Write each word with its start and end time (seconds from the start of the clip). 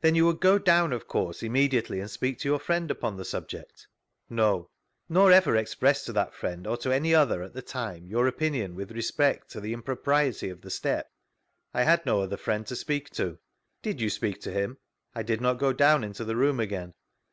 Then 0.00 0.16
you 0.16 0.26
would 0.26 0.40
go 0.40 0.58
down, 0.58 0.92
of 0.92 1.06
course, 1.06 1.44
immediately 1.44 2.00
and 2.00 2.10
speak 2.10 2.40
to 2.40 2.48
your 2.48 2.58
friend 2.58 2.90
upon 2.90 3.16
the 3.16 3.24
subject?— 3.24 3.86
No. 4.28 4.68
Nor 5.08 5.32
over 5.32 5.52
exjnessed 5.54 6.06
to 6.06 6.12
that 6.12 6.34
friend 6.34 6.66
or 6.66 6.76
to 6.78 6.90
any 6.90 7.14
other, 7.14 7.40
at 7.44 7.54
the 7.54 7.62
time, 7.62 8.04
your 8.08 8.26
opinion 8.26 8.74
with 8.74 8.90
respect 8.90 9.48
to 9.50 9.60
the 9.60 9.72
impr<^>riety 9.72 10.52
<rf 10.52 10.60
the 10.62 10.70
step?— 10.70 11.12
I 11.72 11.84
had 11.84 12.04
no 12.04 12.20
other 12.20 12.36
friend 12.36 12.66
to 12.66 12.74
speak 12.74 13.10
toi 13.10 13.36
Did 13.80 14.00
you 14.00 14.10
speak 14.10 14.40
to 14.40 14.50
him?— 14.50 14.78
I 15.14 15.22
did 15.22 15.40
not 15.40 15.58
go 15.60 15.72
down 15.72 16.02
into 16.02 16.24
the 16.24 16.34
room 16.34 16.58
again. 16.58 16.94